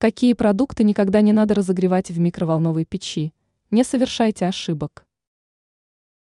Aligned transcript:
Какие 0.00 0.32
продукты 0.32 0.82
никогда 0.82 1.20
не 1.20 1.34
надо 1.34 1.52
разогревать 1.52 2.10
в 2.10 2.18
микроволновой 2.18 2.86
печи? 2.86 3.34
Не 3.70 3.84
совершайте 3.84 4.46
ошибок. 4.46 5.04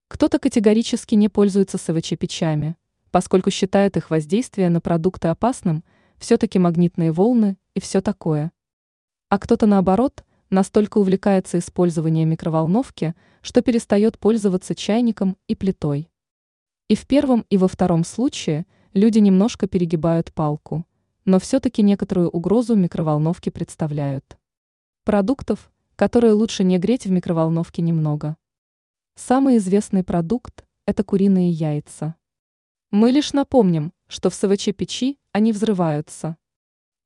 Кто-то 0.09 0.39
категорически 0.39 1.15
не 1.15 1.31
пользуется 1.31 1.79
СВЧ-печами, 1.79 2.77
поскольку 3.11 3.51
считает 3.51 3.97
их 3.97 4.11
воздействие 4.11 4.69
на 4.69 4.83
продукты 4.83 5.29
опасным, 5.29 5.85
все-таки 6.19 6.59
магнитные 6.59 7.13
волны 7.13 7.57
и 7.73 7.81
все 7.81 8.03
такое. 8.03 8.53
А 9.31 9.39
кто-то 9.39 9.65
наоборот, 9.65 10.23
настолько 10.51 10.99
увлекается 10.99 11.59
использованием 11.59 12.29
микроволновки, 12.29 13.15
что 13.41 13.63
перестает 13.63 14.19
пользоваться 14.19 14.75
чайником 14.75 15.39
и 15.49 15.55
плитой. 15.55 16.11
И 16.89 16.95
в 16.95 17.07
первом, 17.07 17.47
и 17.49 17.57
во 17.57 17.69
втором 17.69 18.05
случае 18.05 18.67
люди 18.93 19.19
немножко 19.19 19.67
перегибают 19.67 20.31
палку, 20.35 20.85
но 21.25 21.39
все-таки 21.39 21.83
некоторую 21.83 22.29
угрозу 22.29 22.75
микроволновки 22.75 23.51
представляют. 23.51 24.39
Продуктов, 25.05 25.71
которые 25.97 26.33
лучше 26.33 26.65
не 26.65 26.79
греть 26.79 27.07
в 27.07 27.11
микроволновке 27.11 27.83
немного. 27.83 28.37
Самый 29.15 29.59
известный 29.59 30.03
продукт– 30.03 30.65
это 30.87 31.05
куриные 31.05 31.51
яйца. 31.51 32.17
Мы 32.91 33.11
лишь 33.11 33.33
напомним, 33.33 33.93
что 34.09 34.31
в 34.31 34.35
СВЧ-печи 34.35 35.19
они 35.33 35.53
взрываются. 35.53 36.37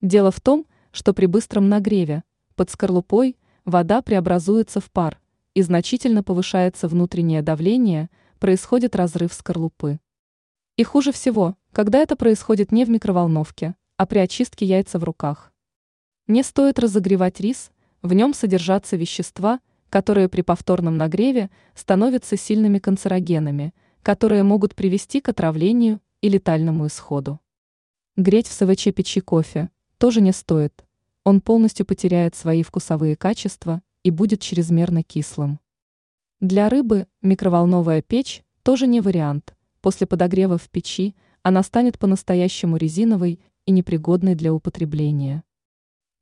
Дело 0.01 0.31
в 0.31 0.41
том, 0.41 0.67
что 0.93 1.13
при 1.13 1.27
быстром 1.27 1.69
нагреве 1.69 2.25
под 2.55 2.71
скорлупой 2.71 3.37
вода 3.65 4.03
преобразуется 4.03 4.81
в 4.81 4.91
пар 4.91 5.21
и 5.55 5.63
значительно 5.63 6.23
повышается 6.23 6.89
внутреннее 6.89 7.43
давление, 7.43 8.11
происходит 8.39 8.97
разрыв 8.97 9.33
скорлупы. 9.33 10.01
И 10.77 10.85
хуже 10.85 11.13
всего, 11.13 11.57
когда 11.73 11.99
это 11.99 12.17
происходит 12.17 12.73
не 12.73 12.85
в 12.85 12.91
микроволновке, 12.91 13.75
а 13.97 14.07
при 14.07 14.19
очистке 14.19 14.67
яйца 14.67 14.99
в 14.99 15.05
руках. 15.05 15.53
Не 16.27 16.43
стоит 16.43 16.79
разогревать 16.79 17.41
рис, 17.41 17.71
в 18.03 18.13
нем 18.13 18.35
содержатся 18.35 18.97
вещества– 18.97 19.61
которые 19.91 20.29
при 20.29 20.43
повторном 20.43 20.97
нагреве 20.97 21.51
становятся 21.75 22.37
сильными 22.37 22.79
канцерогенами, 22.79 23.75
которые 24.03 24.43
могут 24.43 24.75
привести 24.75 25.21
к 25.21 25.29
отравлению 25.29 26.01
и 26.21 26.29
летальному 26.29 26.87
исходу. 26.87 27.41
Греть 28.17 28.49
в 28.49 28.53
СВЧ 28.53 28.95
печи 28.95 29.21
кофе 29.21 29.71
тоже 29.99 30.21
не 30.21 30.33
стоит, 30.33 30.85
он 31.25 31.41
полностью 31.41 31.87
потеряет 31.87 32.35
свои 32.35 32.63
вкусовые 32.63 33.17
качества 33.17 33.83
и 34.03 34.11
будет 34.11 34.41
чрезмерно 34.41 35.03
кислым. 35.03 35.61
Для 36.41 36.69
рыбы 36.69 37.07
микроволновая 37.23 38.03
печь 38.03 38.43
тоже 38.63 38.87
не 38.87 39.01
вариант, 39.01 39.57
после 39.81 40.07
подогрева 40.07 40.59
в 40.59 40.69
печи 40.69 41.15
она 41.43 41.63
станет 41.63 41.99
по-настоящему 41.99 42.77
резиновой 42.77 43.41
и 43.67 43.73
непригодной 43.73 44.35
для 44.35 44.55
употребления. 44.55 45.45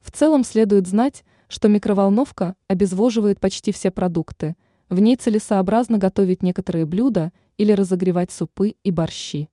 В 0.00 0.10
целом 0.10 0.44
следует 0.44 0.86
знать, 0.88 1.24
что 1.48 1.68
микроволновка 1.68 2.56
обезвоживает 2.66 3.38
почти 3.38 3.70
все 3.70 3.90
продукты, 3.90 4.56
в 4.88 4.98
ней 4.98 5.16
целесообразно 5.16 5.98
готовить 5.98 6.42
некоторые 6.42 6.84
блюда 6.84 7.32
или 7.56 7.72
разогревать 7.72 8.32
супы 8.32 8.74
и 8.82 8.90
борщи. 8.90 9.48